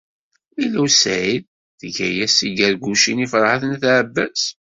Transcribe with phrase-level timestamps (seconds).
[0.57, 1.43] Lila u Saɛid
[1.79, 4.41] tga-as-d tigargucin i Ferḥat n At Ɛebbas.